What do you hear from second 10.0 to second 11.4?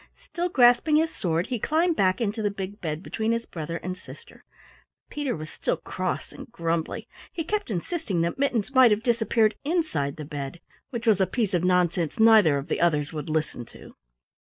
the bed which was a